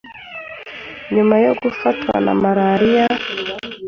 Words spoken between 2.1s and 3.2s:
na Malariya